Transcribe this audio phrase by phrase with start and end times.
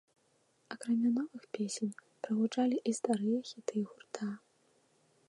[0.75, 4.25] Акрамя новых песень прагучалі і старыя хіты гурта.